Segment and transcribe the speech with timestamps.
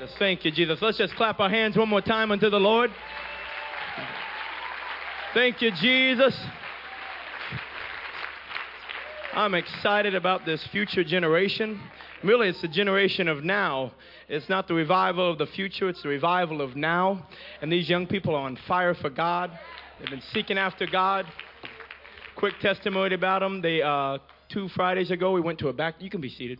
[0.00, 0.16] Jesus.
[0.18, 0.80] Thank you, Jesus.
[0.80, 2.90] Let's just clap our hands one more time unto the Lord.
[5.34, 6.34] Thank you, Jesus.
[9.34, 11.78] I'm excited about this future generation.
[12.24, 13.92] Really, it's the generation of now.
[14.28, 17.26] It's not the revival of the future, it's the revival of now.
[17.60, 19.50] And these young people are on fire for God.
[19.98, 21.26] They've been seeking after God.
[22.36, 23.60] Quick testimony about them.
[23.60, 25.96] They, uh, two Fridays ago, we went to a back.
[25.98, 26.58] You can be seated.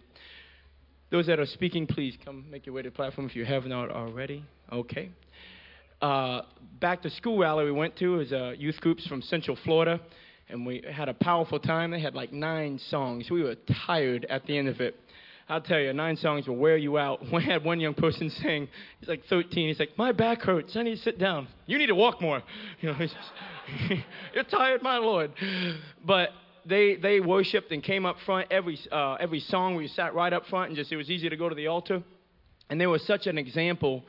[1.10, 3.64] Those that are speaking, please come make your way to the platform if you have
[3.64, 4.44] not already.
[4.72, 5.10] Okay.
[6.00, 6.42] Uh,
[6.80, 10.00] back to school rally we went to is uh, youth groups from Central Florida,
[10.48, 11.90] and we had a powerful time.
[11.90, 13.28] They had like nine songs.
[13.28, 14.94] We were tired at the end of it.
[15.48, 17.20] I'll tell you, nine songs will wear you out.
[17.32, 18.68] We had one young person sing,
[19.00, 21.48] he's like 13, he's like, My back hurts, I need to sit down.
[21.66, 22.40] You need to walk more.
[22.80, 23.14] You know, just,
[24.32, 25.32] you're tired, my Lord.
[26.06, 26.30] But
[26.66, 29.76] they they worshipped and came up front every uh, every song.
[29.76, 32.02] We sat right up front and just it was easy to go to the altar,
[32.68, 34.04] and they were such an example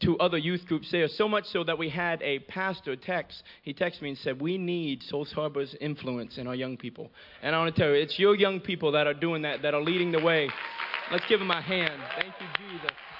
[0.00, 1.06] to other youth groups there.
[1.08, 3.42] So much so that we had a pastor text.
[3.62, 7.10] He texted me and said, "We need Souls Harbor's influence in our young people."
[7.42, 9.74] And I want to tell you, it's your young people that are doing that, that
[9.74, 10.48] are leading the way.
[11.10, 12.00] Let's give them a hand.
[12.16, 13.11] Thank you, Jesus.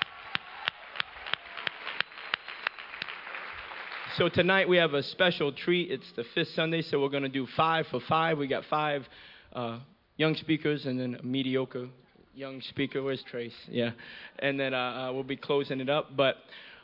[4.18, 5.90] So tonight we have a special treat.
[5.90, 8.36] It's the fifth Sunday, so we're going to do five for five.
[8.36, 9.08] We got five
[9.54, 9.78] uh,
[10.18, 11.88] young speakers and then a mediocre
[12.34, 13.02] young speaker.
[13.02, 13.54] Where's Trace?
[13.70, 13.92] Yeah.
[14.38, 16.14] And then uh, uh, we'll be closing it up.
[16.14, 16.36] But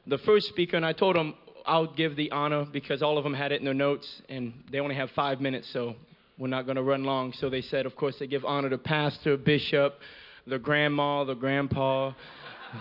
[0.06, 1.34] the first speaker, and I told them
[1.67, 4.81] I'll give the honor because all of them had it in their notes, and they
[4.81, 5.97] only have five minutes, so
[6.39, 7.34] we're not going to run long.
[7.34, 9.99] So they said, of course, they give honor to pastor, bishop,
[10.47, 12.12] the grandma, the grandpa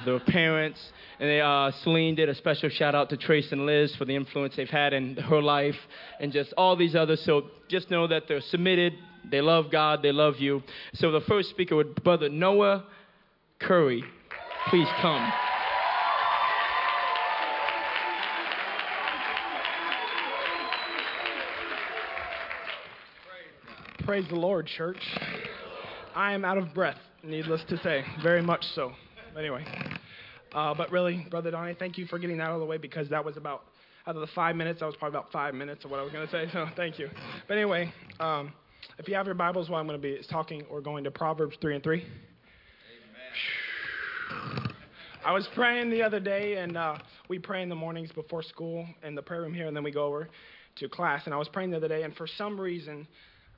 [0.06, 0.80] the parents.
[1.20, 4.16] And they, uh, Celine did a special shout out to Trace and Liz for the
[4.16, 5.76] influence they've had in her life
[6.20, 7.22] and just all these others.
[7.26, 8.94] So just know that they're submitted,
[9.30, 10.62] they love God, they love you.
[10.94, 12.86] So the first speaker would Brother Noah
[13.60, 14.04] Curry.
[14.70, 15.32] Please come.
[24.06, 25.02] Praise the Lord, church.
[26.16, 28.94] I am out of breath, needless to say, very much so.
[29.38, 29.64] Anyway,
[30.54, 33.08] uh, but really, Brother Donnie, thank you for getting that out of the way because
[33.10, 33.66] that was about,
[34.08, 36.12] out of the five minutes, that was probably about five minutes of what I was
[36.12, 36.48] going to say.
[36.52, 37.08] So thank you.
[37.48, 38.52] But anyway, um,
[38.98, 41.56] if you have your Bibles, what I'm going to be talking, we're going to Proverbs
[41.62, 42.04] 3 and 3.
[44.32, 44.74] Amen.
[45.24, 46.98] I was praying the other day, and uh,
[47.30, 49.92] we pray in the mornings before school in the prayer room here, and then we
[49.92, 50.30] go over
[50.78, 51.22] to class.
[51.26, 53.08] And I was praying the other day, and for some reason,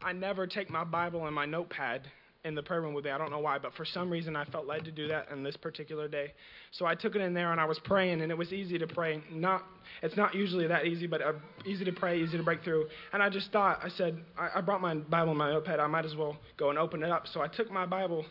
[0.02, 2.02] I never take my Bible and my notepad
[2.46, 3.12] in the prayer room with me.
[3.12, 5.44] I don't know why, but for some reason I felt led to do that on
[5.44, 6.34] this particular day.
[6.72, 8.88] So I took it in there and I was praying, and it was easy to
[8.88, 9.22] pray.
[9.30, 9.64] Not,
[10.02, 11.34] it's not usually that easy, but uh,
[11.66, 12.88] easy to pray, easy to break through.
[13.12, 15.82] And I just thought, I said, I, I brought my Bible and my notepad.
[15.82, 17.28] I might as well go and open it up.
[17.28, 18.26] So I took my Bible,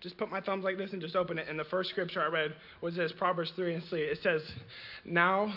[0.00, 1.48] just put my thumbs like this, and just open it.
[1.48, 4.00] And the first scripture I read was this Proverbs 3 and 3.
[4.04, 4.40] It says,
[5.04, 5.52] Now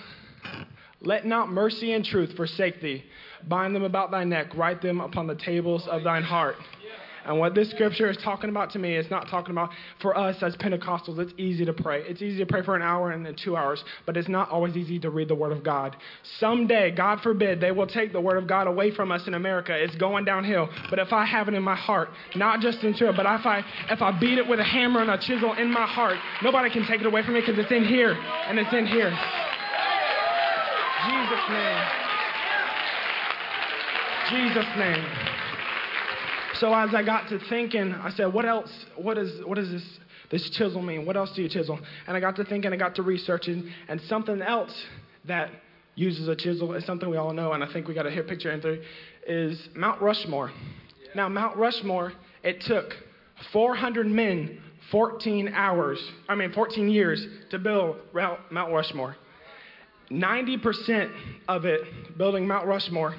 [1.03, 3.03] let not mercy and truth forsake thee.
[3.47, 6.55] Bind them about thy neck, write them upon the tables of thine heart.
[7.25, 9.69] And what this scripture is talking about to me is not talking about
[10.01, 12.03] for us as Pentecostals, it's easy to pray.
[12.07, 14.75] It's easy to pray for an hour and then two hours, but it's not always
[14.75, 15.95] easy to read the Word of God.
[16.39, 19.73] Someday, God forbid, they will take the Word of God away from us in America.
[19.75, 20.69] It's going downhill.
[20.89, 23.63] But if I have it in my heart, not just in spirit, but if I,
[23.89, 26.85] if I beat it with a hammer and a chisel in my heart, nobody can
[26.87, 29.11] take it away from me because it's in here and it's in here.
[31.07, 32.01] Jesus' name.
[34.29, 35.40] Jesus' name.
[36.61, 38.71] So as I got to thinking, I said, what else?
[38.95, 39.83] What is what does this
[40.29, 41.07] this chisel mean?
[41.07, 41.79] What else do you chisel?
[42.05, 44.71] And I got to thinking, I got to researching, and something else
[45.25, 45.49] that
[45.95, 48.23] uses a chisel is something we all know, and I think we got a here
[48.23, 48.83] picture in through,
[49.27, 50.51] is Mount Rushmore.
[51.03, 51.09] Yeah.
[51.15, 52.13] Now Mount Rushmore,
[52.43, 52.93] it took
[53.51, 54.61] 400 men
[54.91, 55.99] 14 hours,
[56.29, 59.15] I mean 14 years to build Mount Rushmore.
[60.11, 61.11] 90%
[61.47, 61.81] of it,
[62.19, 63.15] building Mount Rushmore,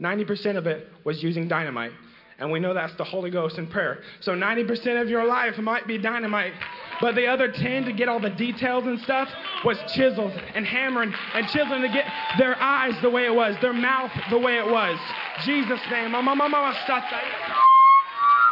[0.00, 1.92] 90% of it was using dynamite.
[2.42, 4.00] And we know that's the Holy Ghost in prayer.
[4.18, 6.52] So 90% of your life might be dynamite.
[7.00, 9.28] But the other 10 to get all the details and stuff
[9.64, 12.04] was chisels and hammering and chiseling to get
[12.38, 14.98] their eyes the way it was, their mouth the way it was.
[15.44, 16.10] Jesus' name.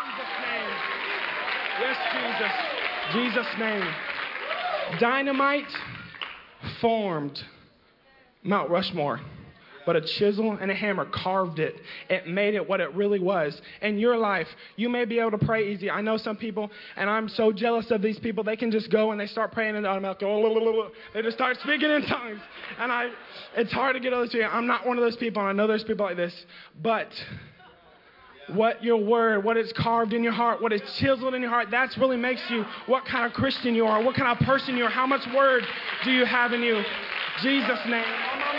[0.07, 0.71] Jesus' name.
[1.81, 3.35] Yes, Jesus.
[3.35, 3.95] Jesus' name.
[5.01, 5.77] Dynamite
[6.81, 7.45] formed
[8.45, 9.21] Mount Rushmore
[9.91, 11.81] but a chisel and a hammer carved it.
[12.09, 13.61] It made it what it really was.
[13.83, 14.47] In your life,
[14.77, 15.91] you may be able to pray easy.
[15.91, 19.11] I know some people, and I'm so jealous of these people, they can just go
[19.11, 20.29] and they start praying and automatically,
[21.13, 22.39] they just start speaking in tongues.
[22.79, 23.11] And I,
[23.57, 25.67] it's hard to get others to I'm not one of those people, and I know
[25.67, 26.47] there's people like this.
[26.81, 27.09] But
[28.55, 31.67] what your word, what is carved in your heart, what is chiseled in your heart,
[31.73, 34.85] that's really makes you what kind of Christian you are, what kind of person you
[34.85, 35.65] are, how much word
[36.05, 36.81] do you have in you.
[37.43, 38.50] Jesus' name.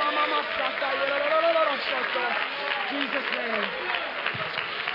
[2.92, 3.64] Jesus' name.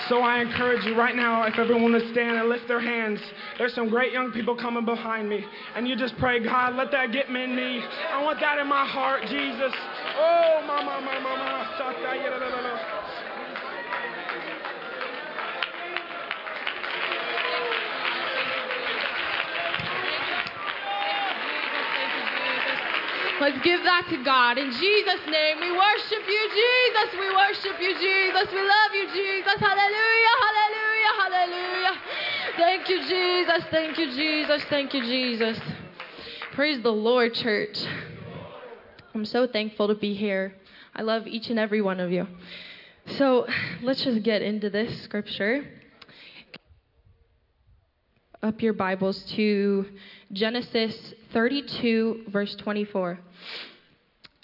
[0.09, 3.19] So I encourage you right now, if everyone would stand and lift their hands,
[3.59, 5.45] there's some great young people coming behind me.
[5.75, 7.83] And you just pray, God, let that get me in me.
[8.13, 9.73] I want that in my heart, Jesus.
[10.17, 12.96] Oh, mama, mama, mama.
[23.39, 24.57] Let's give that to God.
[24.57, 27.09] In Jesus' name, we worship you, Jesus.
[27.21, 28.49] We worship you, Jesus.
[28.51, 29.61] We love you, Jesus.
[29.61, 32.01] Hallelujah, hallelujah, hallelujah.
[32.57, 33.65] Thank you, Jesus.
[33.71, 34.63] Thank you, Jesus.
[34.71, 35.59] Thank you, Jesus.
[36.53, 37.79] Praise the Lord, church.
[39.15, 40.55] I'm so thankful to be here.
[40.95, 42.27] I love each and every one of you.
[43.19, 43.47] So
[43.83, 45.63] let's just get into this scripture.
[48.47, 49.87] Up your Bibles to
[50.31, 53.19] Genesis 32, verse 24.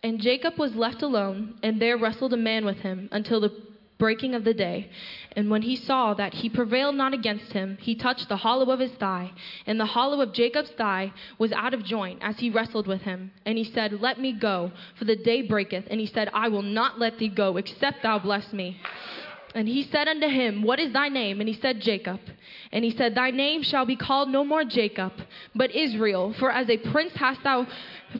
[0.03, 3.53] And Jacob was left alone, and there wrestled a man with him until the
[3.99, 4.91] breaking of the day.
[5.37, 8.81] And when he saw that he prevailed not against him, he touched the hollow of
[8.81, 9.31] his thigh.
[9.69, 13.31] And the hollow of Jacob's thigh was out of joint as he wrestled with him.
[13.47, 15.85] And he said, Let me go, for the day breaketh.
[15.89, 18.81] And he said, I will not let thee go, except thou bless me.
[19.55, 21.41] And he said unto him, What is thy name?
[21.41, 22.21] And he said, Jacob.
[22.73, 25.13] And he said, Thy name shall be called no more Jacob,
[25.55, 27.67] but Israel, for as a prince hast thou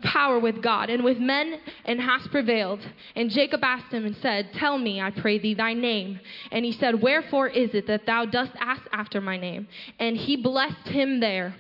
[0.03, 2.81] power with God and with men, and hast prevailed.
[3.17, 6.21] And Jacob asked him and said, Tell me, I pray thee, thy name.
[6.51, 9.69] And he said, Wherefore is it that thou dost ask after my name?
[9.99, 11.55] And he blessed him there.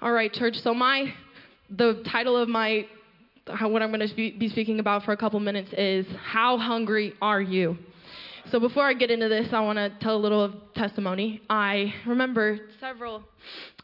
[0.00, 0.58] All right, church.
[0.60, 1.12] So my
[1.68, 2.86] the title of my
[3.46, 7.40] what I'm going to be speaking about for a couple minutes is How Hungry Are
[7.40, 7.76] You?
[8.46, 11.42] So before I get into this, I want to tell a little testimony.
[11.48, 13.22] I remember several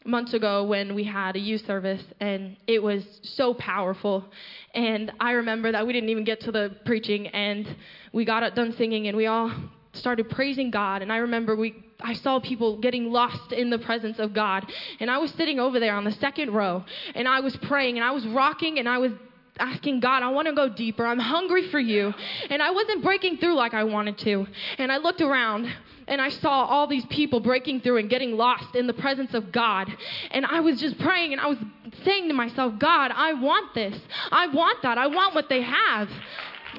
[0.03, 4.25] months ago when we had a youth service and it was so powerful.
[4.73, 7.75] And I remember that we didn't even get to the preaching and
[8.13, 9.51] we got done singing and we all
[9.93, 11.01] started praising God.
[11.01, 14.71] And I remember we I saw people getting lost in the presence of God.
[14.99, 16.83] And I was sitting over there on the second row
[17.15, 19.11] and I was praying and I was rocking and I was
[19.59, 21.05] asking God, I want to go deeper.
[21.05, 22.13] I'm hungry for you.
[22.49, 24.47] And I wasn't breaking through like I wanted to.
[24.77, 25.71] And I looked around
[26.07, 29.51] and I saw all these people breaking through and getting lost in the presence of
[29.51, 29.91] God.
[30.31, 31.57] And I was just praying and I was
[32.03, 33.99] saying to myself, God, I want this.
[34.31, 34.97] I want that.
[34.97, 36.09] I want what they have.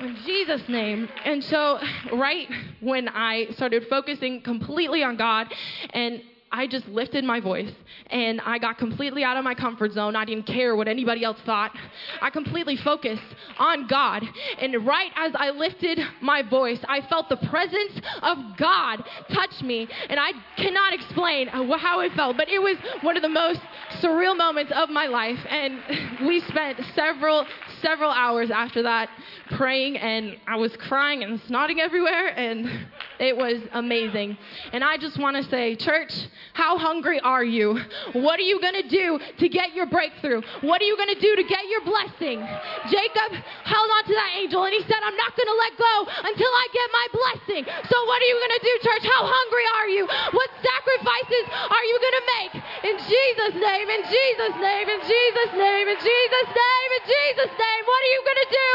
[0.00, 1.08] In Jesus' name.
[1.24, 1.80] And so,
[2.12, 2.48] right
[2.80, 5.52] when I started focusing completely on God
[5.90, 7.70] and I just lifted my voice
[8.06, 10.16] and I got completely out of my comfort zone.
[10.16, 11.76] I didn't care what anybody else thought.
[12.22, 13.22] I completely focused
[13.58, 14.24] on God.
[14.58, 19.88] And right as I lifted my voice, I felt the presence of God touch me.
[20.08, 23.60] And I cannot explain how it felt, but it was one of the most
[24.00, 25.38] surreal moments of my life.
[25.48, 27.46] And we spent several,
[27.82, 29.10] several hours after that
[29.56, 32.28] praying, and I was crying and snotting everywhere.
[32.28, 32.86] And
[33.18, 34.36] it was amazing.
[34.72, 36.14] And I just want to say, church,
[36.54, 37.78] how hungry are you?
[38.12, 40.42] What are you going to do to get your breakthrough?
[40.62, 42.38] What are you going to do to get your blessing?
[42.86, 43.30] Jacob
[43.66, 45.94] held on to that angel and he said, I'm not going to let go
[46.30, 47.62] until I get my blessing.
[47.90, 49.04] So, what are you going to do, church?
[49.06, 50.04] How hungry are you?
[50.06, 52.52] What sacrifices are you going to make?
[52.78, 57.82] In Jesus' name, in Jesus' name, in Jesus' name, in Jesus' name, in Jesus' name.
[57.82, 58.70] What are you going to do?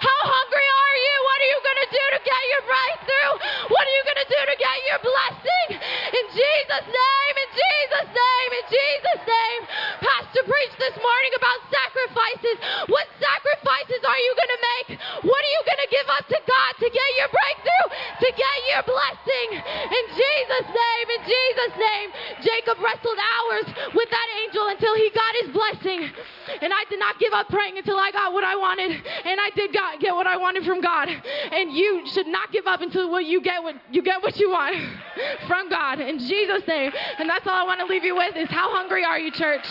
[0.00, 1.16] How hungry are you?
[1.28, 3.32] What are you going to do to get your breakthrough?
[3.68, 5.68] What are you going to do to get your blessing?
[5.78, 9.62] In Jesus' name, in Jesus' name, in Jesus' name.
[10.02, 12.56] Pastor preached this morning about sacrifices.
[12.88, 14.88] What sacrifices are you going to make?
[15.26, 17.86] What are you going to give up to God to get your breakthrough,
[18.22, 19.48] to get your blessing?
[19.58, 22.08] In Jesus' name, in Jesus' name.
[22.42, 26.10] Jacob wrestled hours with that angel until he got his blessing.
[26.60, 28.90] And I did not give up praying until I got what I wanted.
[28.90, 31.08] And I did get what I wanted from God.
[31.08, 34.50] And you should not give up until what you get what you get what you
[34.50, 34.76] want
[35.48, 36.92] from God in Jesus' name.
[37.18, 39.64] And that's all I want to leave you with is how hungry are you, church?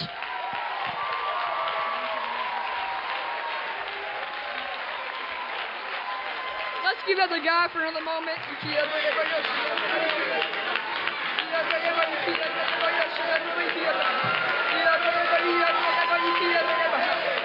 [6.84, 8.38] Let's give it to God for another moment.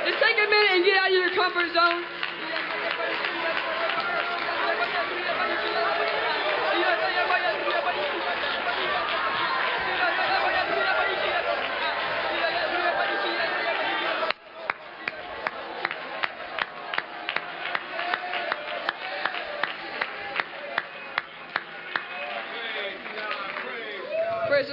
[0.07, 2.16] Just take a minute and get out of your comfort zone.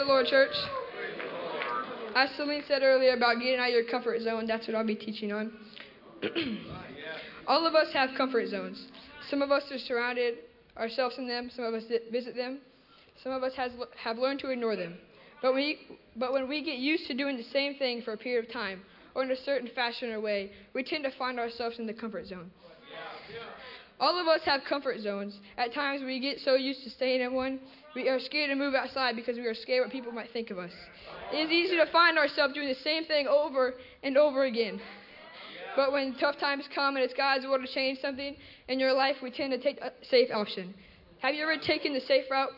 [0.03, 0.51] The Lord, church.
[2.15, 4.95] As Celine said earlier about getting out of your comfort zone, that's what I'll be
[4.95, 5.53] teaching on.
[7.47, 8.85] All of us have comfort zones.
[9.29, 10.39] Some of us are surrounded
[10.77, 12.59] ourselves in them, some of us visit them,
[13.23, 14.95] some of us has, have learned to ignore them.
[15.41, 15.79] But, we,
[16.17, 18.81] but when we get used to doing the same thing for a period of time,
[19.15, 22.27] or in a certain fashion or way, we tend to find ourselves in the comfort
[22.27, 22.51] zone.
[23.99, 25.37] All of us have comfort zones.
[25.57, 27.59] At times, we get so used to staying in one,
[27.95, 30.57] we are scared to move outside because we are scared what people might think of
[30.57, 30.71] us.
[31.31, 34.81] It is easy to find ourselves doing the same thing over and over again.
[35.75, 38.35] But when tough times come and it's God's will to change something
[38.67, 40.73] in your life, we tend to take a safe option.
[41.21, 42.49] Have you ever taken the safe route?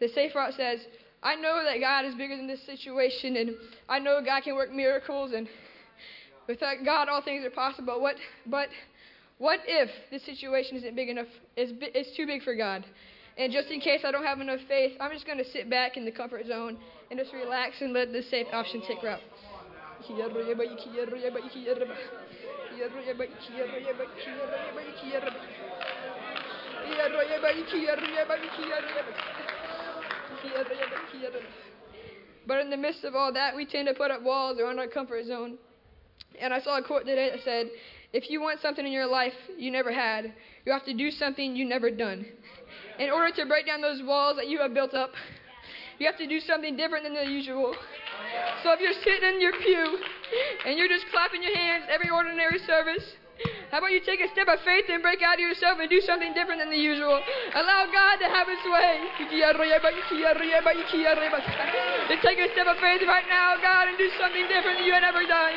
[0.00, 0.80] The safe route says,
[1.22, 3.50] I know that God is bigger than this situation, and
[3.88, 5.48] I know God can work miracles, and
[6.48, 8.00] with God, all things are possible.
[8.00, 8.68] What, but
[9.38, 11.28] what if this situation isn't big enough?
[11.56, 12.84] It's, it's too big for God.
[13.38, 15.96] And just in case I don't have enough faith, I'm just going to sit back
[15.96, 16.76] in the comfort zone
[17.10, 19.20] and just relax and let the safe option take route.
[32.46, 34.88] But in the midst of all that, we tend to put up walls around our
[34.88, 35.58] comfort zone.
[36.40, 37.70] And I saw a quote today that said,
[38.12, 40.32] If you want something in your life you never had,
[40.66, 42.26] you have to do something you never done.
[42.98, 45.12] In order to break down those walls that you have built up,
[45.98, 47.74] you have to do something different than the usual.
[48.62, 49.98] So if you're sitting in your pew
[50.66, 53.04] and you're just clapping your hands every ordinary service,
[53.72, 56.00] how about you take a step of faith and break out of yourself and do
[56.04, 57.16] something different than the usual?
[57.56, 59.08] Allow God to have His way.
[62.12, 64.92] Just take a step of faith right now, God, and do something different than you
[64.92, 65.56] had ever done.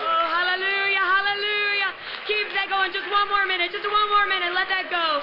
[0.00, 1.90] Oh, hallelujah, hallelujah.
[2.26, 2.90] Keep that going.
[2.90, 3.70] Just one more minute.
[3.70, 4.52] Just one more minute.
[4.54, 5.22] Let that go.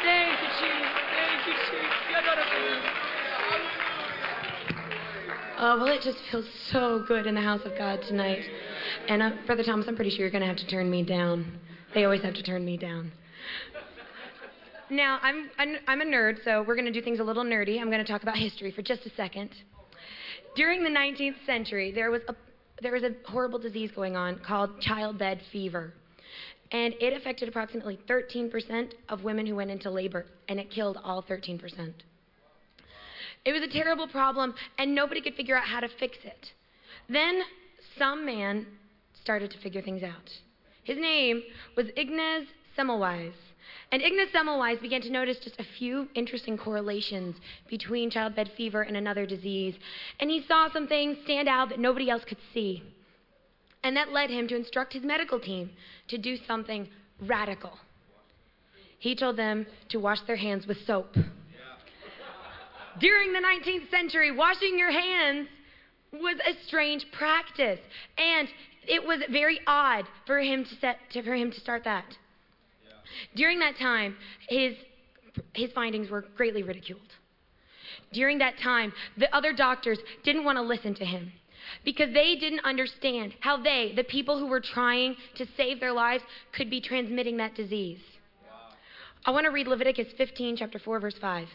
[0.00, 0.92] Thank you, Jesus.
[1.12, 2.63] Thank you, Jesus.
[5.66, 8.42] Oh, well, it just feels so good in the house of God tonight.
[9.08, 11.58] And uh, Brother Thomas, I'm pretty sure you're going to have to turn me down.
[11.94, 13.10] They always have to turn me down.
[14.90, 17.80] Now, I'm, I'm a nerd, so we're going to do things a little nerdy.
[17.80, 19.52] I'm going to talk about history for just a second.
[20.54, 22.36] During the 19th century, there was a,
[22.82, 25.94] there was a horrible disease going on called childbed fever
[26.72, 31.22] and it affected approximately 13% of women who went into labor, and it killed all
[31.22, 31.92] 13%.
[33.44, 36.52] It was a terrible problem, and nobody could figure out how to fix it.
[37.08, 37.42] Then
[37.98, 38.66] some man
[39.22, 40.30] started to figure things out.
[40.82, 41.42] His name
[41.76, 42.44] was Ignaz
[42.76, 43.34] Semmelweis.
[43.92, 47.36] And Ignaz Semmelweis began to notice just a few interesting correlations
[47.68, 49.74] between childbed fever and another disease.
[50.20, 52.82] And he saw some things stand out that nobody else could see.
[53.82, 55.70] And that led him to instruct his medical team
[56.08, 56.88] to do something
[57.20, 57.78] radical.
[58.98, 61.14] He told them to wash their hands with soap.
[63.00, 65.48] During the 19th century, washing your hands
[66.12, 67.80] was a strange practice,
[68.16, 68.48] and
[68.86, 72.04] it was very odd for him to, set, to for him to start that.
[73.34, 74.16] During that time,
[74.48, 74.74] his,
[75.54, 77.00] his findings were greatly ridiculed.
[78.12, 81.32] During that time, the other doctors didn't want to listen to him
[81.84, 86.22] because they didn't understand how they, the people who were trying to save their lives,
[86.52, 87.98] could be transmitting that disease.
[89.26, 91.48] I want to read Leviticus 15, chapter 4, verse 5.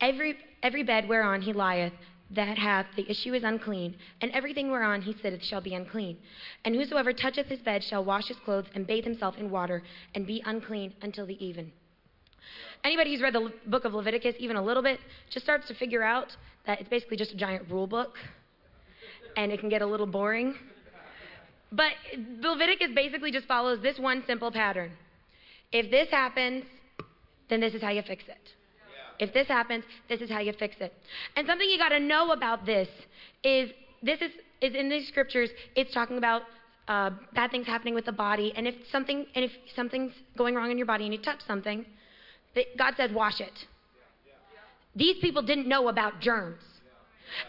[0.00, 1.92] Every, every bed whereon he lieth
[2.30, 6.18] that hath the issue is unclean, and everything whereon he sitteth shall be unclean.
[6.64, 9.82] And whosoever toucheth his bed shall wash his clothes and bathe himself in water
[10.14, 11.72] and be unclean until the even.
[12.84, 15.00] Anybody who's read the book of Leviticus even a little bit
[15.30, 16.36] just starts to figure out
[16.66, 18.16] that it's basically just a giant rule book
[19.36, 20.54] and it can get a little boring.
[21.72, 21.92] But
[22.40, 24.92] Leviticus basically just follows this one simple pattern.
[25.72, 26.64] If this happens,
[27.50, 28.54] then this is how you fix it.
[29.18, 30.92] If this happens, this is how you fix it.
[31.36, 32.88] And something you got to know about this
[33.42, 33.70] is
[34.02, 36.42] this is, is in these scriptures, it's talking about
[36.86, 38.52] uh, bad things happening with the body.
[38.56, 41.84] And if something and if something's going wrong in your body and you touch something,
[42.76, 43.52] God said wash it.
[44.94, 46.62] These people didn't know about germs.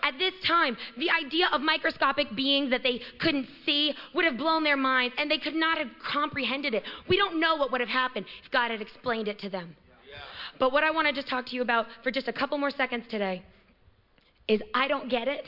[0.03, 4.63] At this time, the idea of microscopic beings that they couldn't see would have blown
[4.63, 6.83] their minds, and they could not have comprehended it.
[7.07, 9.75] We don't know what would have happened if God had explained it to them.
[10.59, 12.71] But what I want to just talk to you about for just a couple more
[12.71, 13.43] seconds today
[14.47, 15.45] is I don't get it,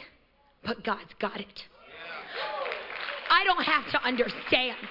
[0.63, 1.63] but God's got it.
[3.29, 4.87] I don't have to understand.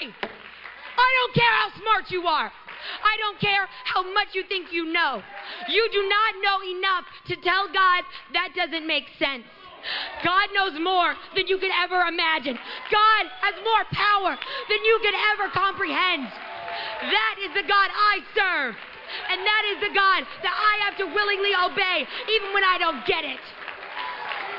[0.00, 2.50] Hey, I don't care how smart you are.
[3.02, 5.22] I don't care how much you think you know.
[5.68, 9.44] You do not know enough to tell God that doesn't make sense.
[10.24, 12.58] God knows more than you could ever imagine.
[12.90, 14.34] God has more power
[14.68, 16.26] than you could ever comprehend.
[17.02, 18.74] That is the God I serve.
[19.30, 23.06] And that is the God that I have to willingly obey, even when I don't
[23.06, 23.40] get it.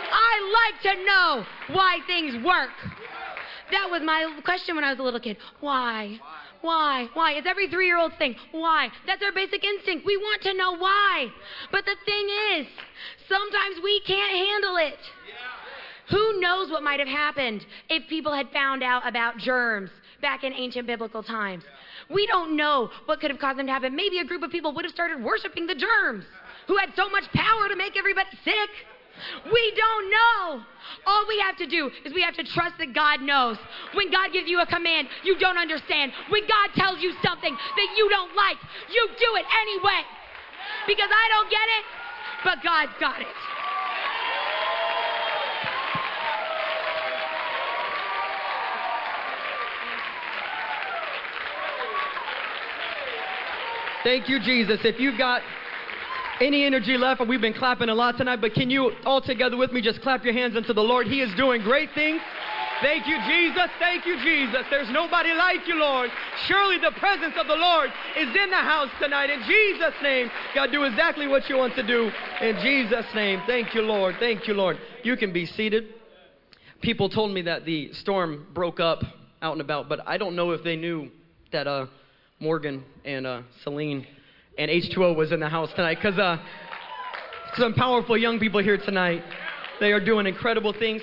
[0.07, 0.33] I
[0.63, 1.45] like to know
[1.75, 2.71] why things work.
[3.71, 5.37] That was my question when I was a little kid.
[5.59, 6.19] Why?
[6.61, 7.09] Why?
[7.13, 7.33] Why?
[7.33, 8.35] It's every three year old thing.
[8.51, 8.89] Why?
[9.05, 10.05] That's our basic instinct.
[10.05, 11.27] We want to know why.
[11.71, 12.67] But the thing is,
[13.27, 14.97] sometimes we can't handle it.
[16.09, 19.89] Who knows what might have happened if people had found out about germs
[20.21, 21.63] back in ancient biblical times?
[22.09, 23.95] We don't know what could have caused them to happen.
[23.95, 26.25] Maybe a group of people would have started worshiping the germs
[26.67, 28.69] who had so much power to make everybody sick.
[29.51, 30.61] We don't know.
[31.05, 33.57] All we have to do is we have to trust that God knows.
[33.93, 37.89] When God gives you a command you don't understand, when God tells you something that
[37.97, 38.57] you don't like,
[38.93, 40.01] you do it anyway.
[40.85, 41.85] Because I don't get it,
[42.43, 43.56] but God's got it.
[54.07, 54.79] Thank you, Jesus.
[54.85, 55.41] If you've got
[56.39, 59.57] any energy left, and we've been clapping a lot tonight, but can you all together
[59.57, 61.07] with me just clap your hands unto the Lord?
[61.07, 62.21] He is doing great things.
[62.81, 63.67] Thank you, Jesus.
[63.79, 64.63] Thank you, Jesus.
[64.69, 66.09] There's nobody like you, Lord.
[66.47, 69.29] Surely the presence of the Lord is in the house tonight.
[69.29, 72.09] In Jesus' name, God, do exactly what you want to do.
[72.39, 73.41] In Jesus' name.
[73.45, 74.15] Thank you, Lord.
[74.21, 74.77] Thank you, Lord.
[75.03, 75.83] You can be seated.
[76.81, 79.03] People told me that the storm broke up
[79.41, 81.11] out and about, but I don't know if they knew
[81.51, 81.87] that uh,
[82.39, 84.05] Morgan and uh, Celine
[84.59, 86.37] and H2O was in the house tonight because uh,
[87.55, 89.23] some powerful young people here tonight.
[89.79, 91.01] They are doing incredible things.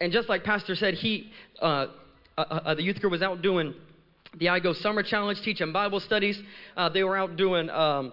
[0.00, 1.86] And just like Pastor said, he, uh,
[2.38, 3.74] uh, uh the youth group was out doing
[4.38, 6.40] the I Go Summer Challenge, teaching Bible studies.
[6.76, 8.12] Uh, they were out doing um,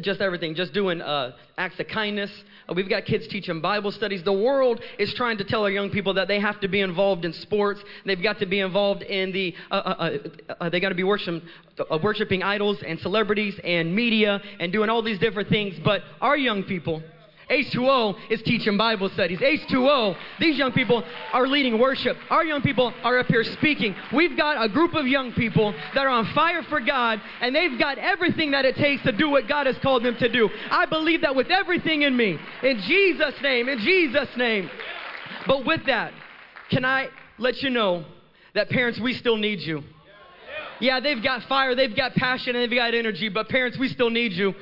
[0.00, 2.30] just everything, just doing uh, acts of kindness.
[2.68, 4.22] Uh, we've got kids teaching Bible studies.
[4.22, 7.24] The world is trying to tell our young people that they have to be involved
[7.24, 7.80] in sports.
[8.04, 11.04] They've got to be involved in the, uh, uh, uh, uh they got to be
[11.04, 11.42] worship,
[12.02, 15.74] worshiping idols and celebrities and media and doing all these different things.
[15.84, 17.02] But our young people,
[17.50, 19.38] H2O is teaching Bible studies.
[19.38, 22.16] H2O, these young people are leading worship.
[22.30, 23.94] Our young people are up here speaking.
[24.12, 27.78] We've got a group of young people that are on fire for God, and they've
[27.78, 30.48] got everything that it takes to do what God has called them to do.
[30.70, 32.38] I believe that with everything in me.
[32.62, 34.70] In Jesus' name, in Jesus' name.
[35.46, 36.12] But with that,
[36.70, 37.08] can I
[37.38, 38.04] let you know
[38.54, 39.82] that parents, we still need you.
[40.80, 44.10] Yeah, they've got fire, they've got passion, and they've got energy, but parents, we still
[44.10, 44.54] need you.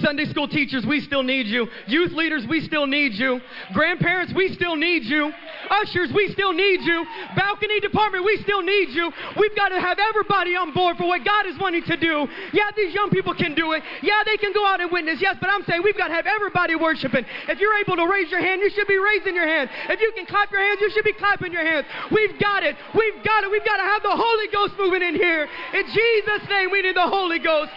[0.00, 1.68] Sunday school teachers, we still need you.
[1.86, 3.40] Youth leaders, we still need you.
[3.72, 5.32] Grandparents, we still need you.
[5.70, 7.04] Ushers, we still need you.
[7.36, 9.12] Balcony department, we still need you.
[9.38, 12.26] We've got to have everybody on board for what God is wanting to do.
[12.52, 13.82] Yeah, these young people can do it.
[14.02, 15.20] Yeah, they can go out and witness.
[15.20, 17.24] Yes, but I'm saying we've got to have everybody worshiping.
[17.48, 19.70] If you're able to raise your hand, you should be raising your hand.
[19.88, 21.86] If you can clap your hands, you should be clapping your hands.
[22.10, 22.76] We've got it.
[22.94, 23.50] We've got it.
[23.50, 25.48] We've got to have the Holy Ghost moving in here.
[25.74, 27.70] In Jesus' name, we need the Holy Ghost.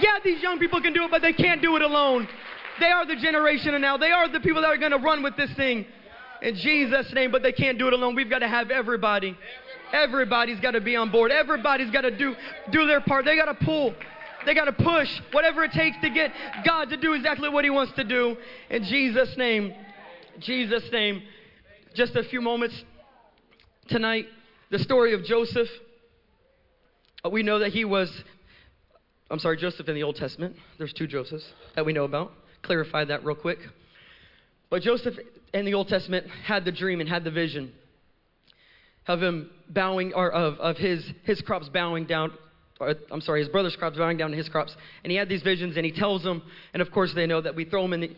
[0.00, 2.28] Yeah, these young people can do it, but they can't do it alone.
[2.80, 3.96] They are the generation now.
[3.96, 5.86] They are the people that are going to run with this thing
[6.42, 8.14] in Jesus' name, but they can't do it alone.
[8.14, 9.36] We've got to have everybody.
[9.92, 11.30] Everybody's got to be on board.
[11.30, 12.34] Everybody's got to do,
[12.70, 13.24] do their part.
[13.24, 13.94] They got to pull.
[14.44, 16.30] They got to push whatever it takes to get
[16.64, 18.36] God to do exactly what He wants to do.
[18.70, 19.72] In Jesus' name.
[20.40, 21.22] Jesus' name.
[21.94, 22.80] Just a few moments
[23.88, 24.26] tonight.
[24.70, 25.68] The story of Joseph.
[27.30, 28.08] We know that he was
[29.28, 30.54] I'm sorry, Joseph in the Old Testament.
[30.78, 32.32] There's two Josephs that we know about.
[32.62, 33.58] Clarify that real quick.
[34.70, 35.14] But Joseph
[35.52, 37.72] in the Old Testament had the dream and had the vision
[39.08, 42.32] of him bowing, or of, of his, his crops bowing down,
[42.78, 44.76] or, I'm sorry, his brother's crops bowing down to his crops.
[45.02, 47.56] And he had these visions and he tells them, and of course they know that
[47.56, 48.16] we throw him in the,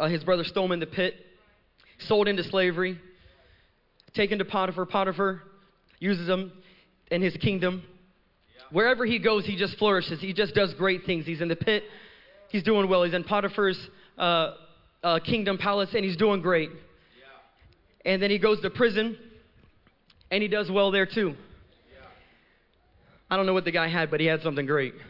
[0.00, 1.14] uh, his brother stole him in the pit,
[2.00, 2.98] sold into slavery,
[4.14, 4.86] taken to Potiphar.
[4.86, 5.42] Potiphar
[6.00, 6.52] uses him
[7.12, 7.82] in his kingdom
[8.70, 10.20] Wherever he goes, he just flourishes.
[10.20, 11.24] He just does great things.
[11.26, 11.84] He's in the pit,
[12.50, 13.02] he's doing well.
[13.02, 13.78] He's in Potiphar's
[14.18, 14.54] uh,
[15.02, 16.70] uh, kingdom palace, and he's doing great.
[16.70, 18.12] Yeah.
[18.12, 19.16] And then he goes to prison,
[20.30, 21.34] and he does well there too.
[21.92, 22.04] Yeah.
[23.30, 24.94] I don't know what the guy had, but he had something great.
[24.94, 25.02] Yeah.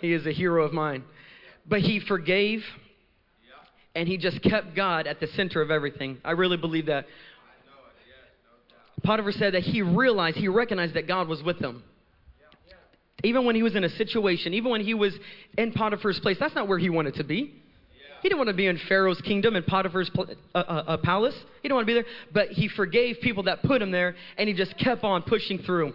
[0.00, 1.04] He is a hero of mine.
[1.66, 2.62] But he forgave,
[3.94, 6.18] and he just kept God at the center of everything.
[6.24, 7.06] I really believe that.
[9.04, 11.82] Potiphar said that he realized, he recognized that God was with him.
[13.24, 15.12] Even when he was in a situation, even when he was
[15.56, 17.52] in Potiphar's place, that's not where he wanted to be.
[18.22, 21.34] He didn't want to be in Pharaoh's kingdom and Potiphar's uh, uh, uh, palace.
[21.62, 22.06] He didn't want to be there.
[22.32, 25.94] But he forgave people that put him there, and he just kept on pushing through.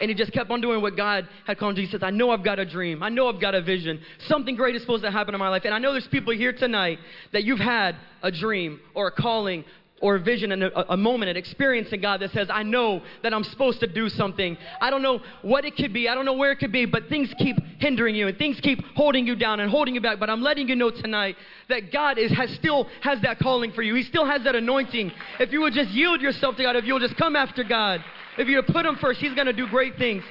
[0.00, 1.82] And he just kept on doing what God had called him to.
[1.82, 3.02] He says, I know I've got a dream.
[3.02, 4.00] I know I've got a vision.
[4.26, 5.62] Something great is supposed to happen in my life.
[5.64, 6.98] And I know there's people here tonight
[7.32, 9.64] that you've had a dream or a calling
[10.00, 13.00] or a vision and a, a, moment, an experience in God that says, I know
[13.22, 14.56] that I'm supposed to do something.
[14.80, 16.08] I don't know what it could be.
[16.08, 18.84] I don't know where it could be, but things keep hindering you and things keep
[18.94, 20.20] holding you down and holding you back.
[20.20, 21.36] But I'm letting you know tonight
[21.70, 23.94] that God is, has still has that calling for you.
[23.94, 25.12] He still has that anointing.
[25.40, 28.04] If you would just yield yourself to God, if you'll just come after God,
[28.36, 30.22] if you put Him first, He's going to do great things.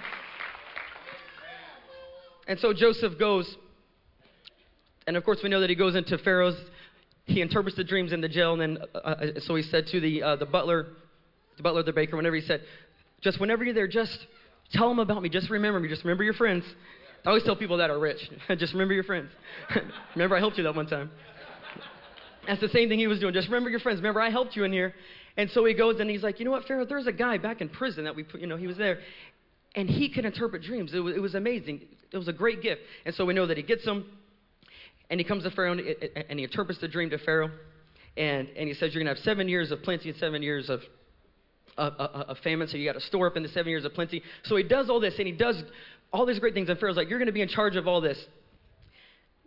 [2.48, 3.56] And so Joseph goes,
[5.08, 6.58] and of course we know that he goes into Pharaoh's
[7.26, 10.00] he interprets the dreams in the jail, and then uh, uh, so he said to
[10.00, 10.88] the uh, the butler,
[11.58, 12.62] the butler, the baker, whenever he said,
[13.22, 14.18] just whenever you're there, just
[14.72, 15.30] tell them about me.
[15.30, 15.90] Just remember me.
[15.90, 16.64] Just remember your friends.
[17.26, 18.20] I always tell people that are rich,
[18.58, 19.30] just remember your friends.
[20.16, 21.10] remember, I helped you that one time.
[22.48, 23.34] That's the same thing he was doing.
[23.34, 23.98] Just remember your friends.
[23.98, 24.94] Remember, I helped you in here.
[25.36, 26.86] And so he goes and he's like, you know what, Pharaoh?
[26.86, 28.40] There's a guy back in prison that we put.
[28.40, 29.00] You know, he was there,
[29.74, 30.94] and he can interpret dreams.
[30.94, 31.82] It was, it was amazing.
[32.12, 32.82] It was a great gift.
[33.06, 34.06] And so we know that he gets him
[35.10, 37.52] and he comes to Pharaoh and he interprets the dream to Pharaoh.
[38.18, 40.70] And, and he says, You're going to have seven years of plenty and seven years
[40.70, 40.80] of,
[41.78, 42.68] of, of famine.
[42.68, 44.24] So you got to store up in the seven years of plenty.
[44.44, 45.62] So he does all this and he does
[46.14, 46.70] all these great things.
[46.70, 48.18] And Pharaoh's like, You're going to be in charge of all this.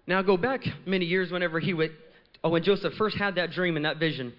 [0.06, 1.90] Now go back many years whenever he would,
[2.42, 4.32] oh, when Joseph first had that dream and that vision,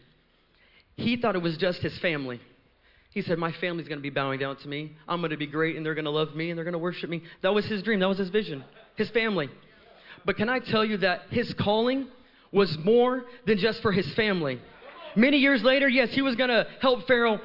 [0.96, 2.40] he thought it was just his family.
[3.12, 4.94] He said, My family's going to be bowing down to me.
[5.08, 6.80] I'm going to be great and they're going to love me and they're going to
[6.80, 7.24] worship me.
[7.42, 8.00] That was his dream.
[8.00, 8.64] That was his vision.
[8.96, 9.50] His family.
[10.26, 12.08] But can I tell you that his calling
[12.52, 14.60] was more than just for his family?
[15.16, 17.40] Many years later, yes, he was going to help Pharaoh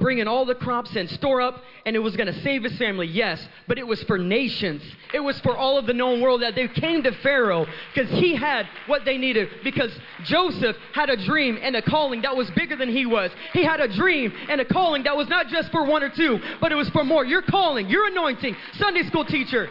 [0.00, 2.76] bring in all the crops and store up, and it was going to save his
[2.76, 4.82] family, yes, but it was for nations.
[5.14, 8.36] It was for all of the known world that they came to Pharaoh because he
[8.36, 9.48] had what they needed.
[9.64, 9.90] Because
[10.24, 13.30] Joseph had a dream and a calling that was bigger than he was.
[13.52, 16.38] He had a dream and a calling that was not just for one or two,
[16.60, 17.24] but it was for more.
[17.24, 19.70] Your calling, your anointing, Sunday school teacher,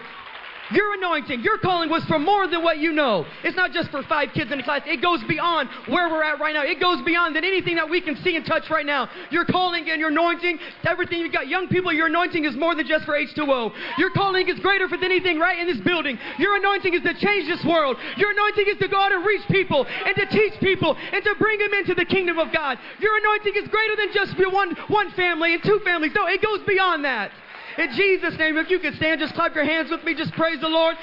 [0.73, 3.25] your anointing, your calling was for more than what you know.
[3.43, 4.81] It's not just for five kids in a class.
[4.85, 6.63] It goes beyond where we're at right now.
[6.63, 9.09] It goes beyond than anything that we can see and touch right now.
[9.29, 11.47] Your calling and your anointing, everything you've got.
[11.47, 13.71] Young people, your anointing is more than just for H2O.
[13.97, 16.17] Your calling is greater for anything right in this building.
[16.37, 17.97] Your anointing is to change this world.
[18.17, 21.35] Your anointing is to go out and reach people and to teach people and to
[21.39, 22.77] bring them into the kingdom of God.
[22.99, 26.11] Your anointing is greater than just one, one family and two families.
[26.15, 27.31] No, it goes beyond that.
[27.77, 30.15] In Jesus' name, if you can stand, just clap your hands with me.
[30.15, 30.95] Just praise the Lord.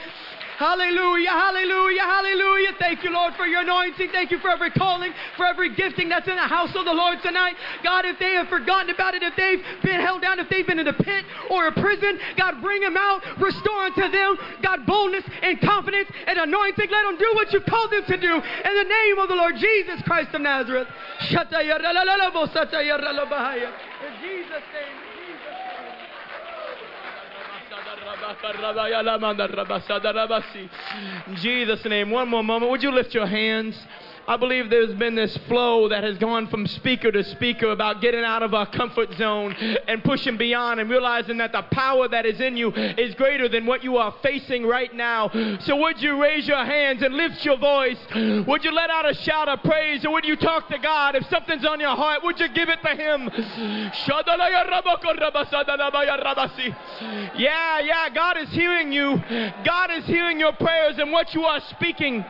[0.58, 2.74] Hallelujah, hallelujah, hallelujah.
[2.80, 4.10] Thank you, Lord, for your anointing.
[4.10, 7.22] Thank you for every calling, for every gifting that's in the house of the Lord
[7.22, 7.54] tonight.
[7.84, 10.80] God, if they have forgotten about it, if they've been held down, if they've been
[10.80, 15.22] in a pit or a prison, God, bring them out, restore unto them, God, boldness
[15.42, 16.90] and confidence and anointing.
[16.90, 19.54] Let them do what you called them to do in the name of the Lord
[19.62, 20.88] Jesus Christ of Nazareth.
[24.02, 25.07] In Jesus' name.
[31.26, 32.70] In Jesus' name, one more moment.
[32.70, 33.74] Would you lift your hands?
[34.28, 38.24] I believe there's been this flow that has gone from speaker to speaker about getting
[38.24, 42.38] out of our comfort zone and pushing beyond and realizing that the power that is
[42.38, 45.30] in you is greater than what you are facing right now.
[45.60, 47.96] So, would you raise your hands and lift your voice?
[48.46, 50.04] Would you let out a shout of praise?
[50.04, 51.14] Or would you talk to God?
[51.14, 53.30] If something's on your heart, would you give it to Him?
[57.38, 59.16] Yeah, yeah, God is hearing you.
[59.64, 62.20] God is hearing your prayers and what you are speaking.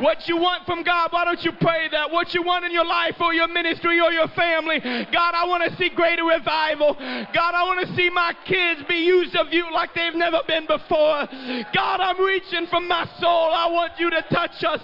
[0.00, 1.08] What you want from God.
[1.12, 2.10] Why don't don't you pray that?
[2.12, 4.78] What you want in your life or your ministry or your family?
[4.78, 6.94] God, I want to see greater revival.
[6.94, 10.66] God, I want to see my kids be used of you like they've never been
[10.66, 11.26] before.
[11.74, 13.50] God, I'm reaching from my soul.
[13.52, 14.80] I want you to touch us.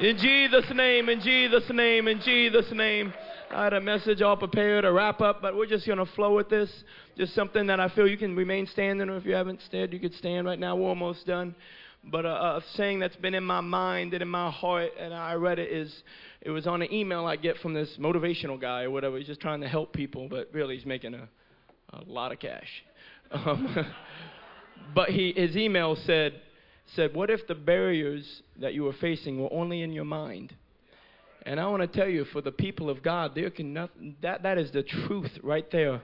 [0.00, 3.12] In Jesus' name, in Jesus' name, in Jesus' name.
[3.50, 6.34] I had a message all prepared to wrap up, but we're just going to flow
[6.34, 6.70] with this.
[7.16, 10.00] Just something that I feel you can remain standing, or if you haven't stood, you
[10.00, 10.76] could stand right now.
[10.76, 11.54] We're almost done.
[12.02, 15.34] But a, a saying that's been in my mind and in my heart, and I
[15.34, 16.02] read it, is
[16.42, 19.16] it was on an email I get from this motivational guy or whatever.
[19.16, 21.28] He's just trying to help people, but really he's making a,
[21.92, 22.68] a lot of cash.
[23.32, 23.74] Um,
[24.94, 26.40] but he, his email said,
[26.94, 30.54] said, What if the barriers that you were facing were only in your mind?
[31.46, 34.42] And I want to tell you, for the people of God, there can nothing, that,
[34.44, 36.00] that is the truth right there.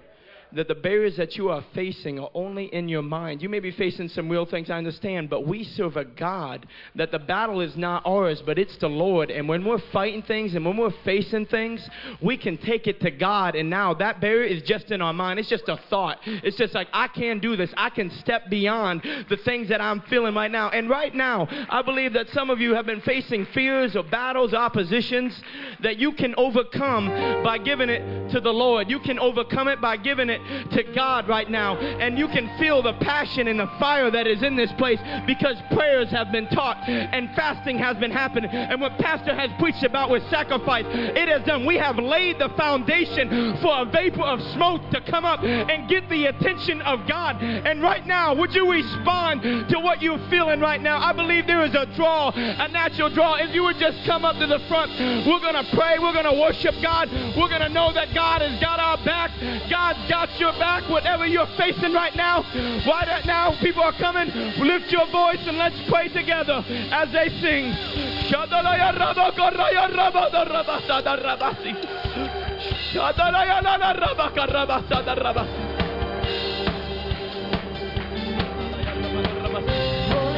[0.55, 3.43] That the barriers that you are facing are only in your mind.
[3.43, 7.11] You may be facing some real things, I understand, but we serve a God that
[7.11, 9.31] the battle is not ours, but it's the Lord.
[9.31, 11.89] And when we're fighting things and when we're facing things,
[12.23, 13.55] we can take it to God.
[13.55, 15.39] And now that barrier is just in our mind.
[15.39, 16.19] It's just a thought.
[16.25, 17.71] It's just like, I can do this.
[17.77, 20.71] I can step beyond the things that I'm feeling right now.
[20.71, 24.55] And right now, I believe that some of you have been facing fears or battles,
[24.55, 25.41] oppositions
[25.83, 27.09] that you can overcome
[27.45, 28.91] by giving it to the Lord.
[28.91, 30.40] You can overcome it by giving it
[30.73, 31.77] to God right now.
[31.77, 35.57] And you can feel the passion and the fire that is in this place because
[35.73, 38.51] prayers have been taught and fasting has been happening.
[38.51, 41.67] And what Pastor has preached about with sacrifice, it has done.
[41.67, 46.09] We have laid the foundation for a vapor of smoke to come up and get
[46.09, 47.43] the attention of God.
[47.43, 50.99] And right now, would you respond to what you're feeling right now?
[50.99, 53.35] I believe there is a draw, a natural draw.
[53.37, 54.93] If you would just come up to the front,
[55.27, 55.99] we're going to pray.
[55.99, 57.11] We're going to worship God.
[57.37, 59.31] We're going to know that God has got our back.
[59.69, 62.43] God's got your back, whatever you're facing right now.
[62.87, 63.59] Why that now?
[63.61, 64.29] People are coming.
[64.61, 66.63] Lift your voice and let's pray together
[66.93, 67.73] as they sing.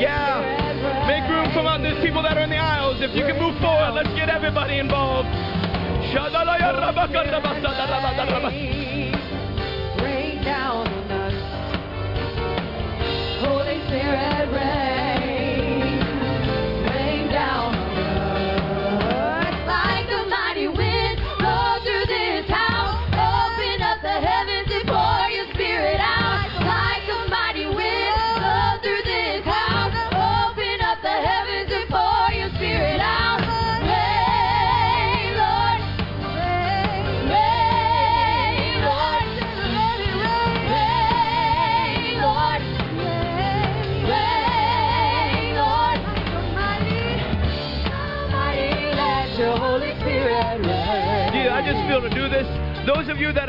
[0.01, 1.07] Yeah.
[1.07, 1.53] Make room.
[1.53, 1.83] Come on.
[1.83, 2.99] There's people that are in the aisles.
[3.01, 5.29] If you can move forward, let's get everybody involved.
[13.93, 15.02] Spirit, rain.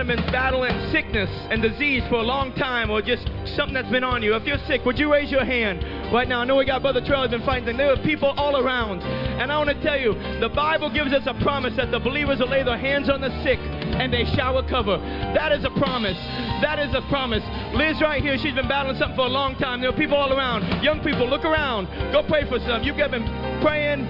[0.04, 3.24] Been battling sickness and disease for a long time or just
[3.56, 6.42] something that's been on you, if you're sick, would you raise your hand right now?
[6.42, 9.00] I know we got Brother has been fighting, and there are people all around.
[9.00, 12.40] And I want to tell you, the Bible gives us a promise that the believers
[12.40, 14.98] will lay their hands on the sick and they shall recover.
[15.34, 16.20] That is a promise.
[16.60, 17.44] That is a promise.
[17.74, 19.80] Liz right here, she's been battling something for a long time.
[19.80, 20.84] There are people all around.
[20.84, 21.88] Young people, look around.
[22.12, 22.84] Go pray for some.
[22.84, 23.24] You've been
[23.64, 24.04] praying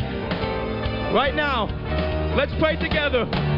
[1.14, 1.70] right now.
[2.36, 3.53] Let's pray together.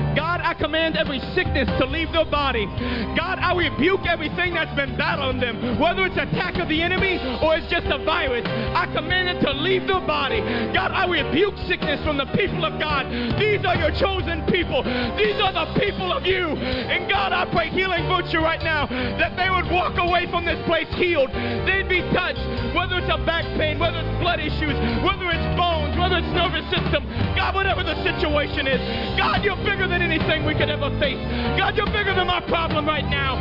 [0.45, 2.69] I command every sickness to leave their body.
[3.17, 7.57] God, I rebuke everything that's been battling them, whether it's attack of the enemy or
[7.57, 8.45] it's just a virus.
[8.45, 10.45] I command it to leave their body.
[10.69, 13.09] God, I rebuke sickness from the people of God.
[13.41, 14.85] These are your chosen people.
[15.17, 16.53] These are the people of you.
[16.53, 18.85] And God, I pray healing virtue right now
[19.17, 21.33] that they would walk away from this place healed.
[21.65, 22.45] They'd be touched,
[22.77, 26.69] whether it's a back pain, whether it's blood issues, whether it's bones, whether it's nervous
[26.69, 27.01] system.
[27.33, 28.77] God, whatever the situation is,
[29.17, 31.19] God, you're bigger than anything we could ever face.
[31.57, 33.37] God, you're bigger than my problem right now.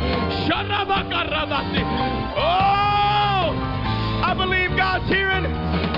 [2.37, 3.51] Oh,
[4.23, 5.45] I believe God's hearing.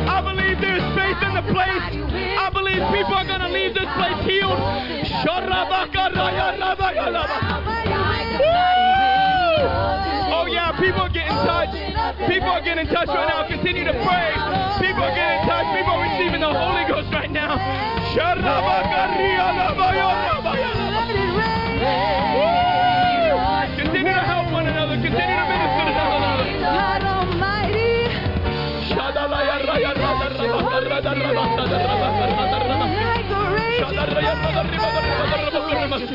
[0.07, 1.83] I believe there's faith in the place.
[2.39, 4.57] I believe people are going to leave this place healed.
[10.33, 11.75] Oh, yeah, people are getting touched.
[12.31, 13.47] People are getting touched right now.
[13.47, 14.31] Continue to pray.
[14.79, 15.71] People are getting touched.
[15.75, 17.57] People are receiving the Holy Ghost right now.
[23.77, 24.95] Continue to help one another.
[24.95, 26.45] Continue to minister to one another.
[26.59, 28.09] God Almighty,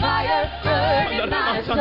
[0.01, 1.77] fire, burning my soul.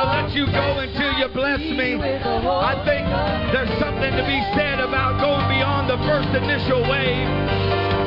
[0.00, 2.00] To let you go until you bless me.
[2.00, 3.04] I think
[3.52, 7.28] there's something to be said about going beyond the first initial wave.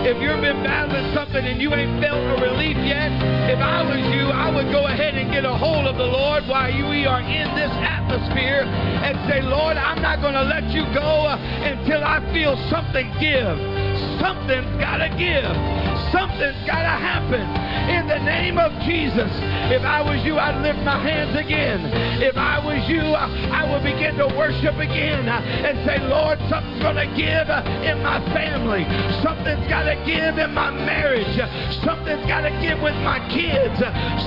[0.04, 3.14] If you've been battling something and you ain't felt a relief yet,
[3.48, 6.44] if I was you, I would go ahead and get a hold of the Lord
[6.50, 10.66] while you, we are in this atmosphere and say, Lord, I'm not going to let
[10.74, 13.56] you go uh, until I feel something give.
[14.20, 15.73] Something's got to give.
[16.14, 17.42] Something's got to happen.
[17.90, 19.34] In the name of Jesus,
[19.74, 21.90] if I was you, I'd lift my hands again.
[22.22, 26.84] If I was you, I would begin to worship again uh, and say, Lord, something's
[26.86, 28.86] going to give uh, in my family.
[29.26, 31.34] Something's got to give in my marriage.
[31.82, 33.74] Something's got to give with my kids.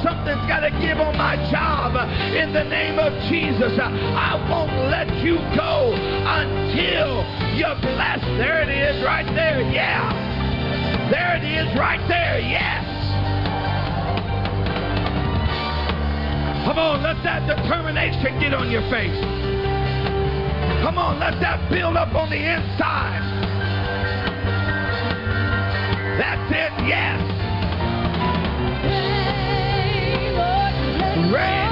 [0.03, 1.95] Something's got to give on my job.
[2.35, 7.23] In the name of Jesus, uh, I won't let you go until
[7.55, 8.27] you're blessed.
[8.43, 9.63] There it is, right there.
[9.71, 10.26] Yeah.
[11.11, 12.41] There it is, right there.
[12.41, 12.85] Yes.
[16.67, 19.17] Come on, let that determination get on your face.
[20.83, 23.23] Come on, let that build up on the inside.
[26.19, 27.21] That's it, yes.
[31.33, 31.66] Rain,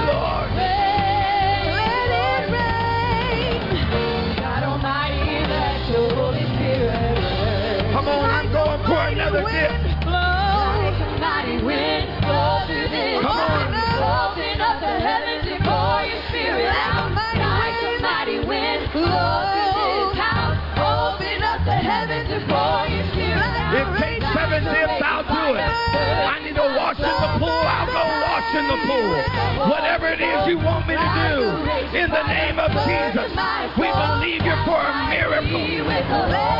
[9.36, 9.94] another dip.
[13.22, 13.74] Come on.
[14.04, 17.10] Open up the heavens and pour your spirit out.
[17.14, 20.58] Like a mighty wind, blow through this house.
[20.78, 23.74] Open up the heavens and pour your spirit out.
[23.74, 25.62] It takes seven dips, I'll do it.
[25.62, 29.14] I need to wash in the pool, I'll go wash in the pool.
[29.70, 31.34] Whatever it is you want me to do,
[31.96, 33.30] in the name of Jesus,
[33.78, 36.53] we believe you for a miracle.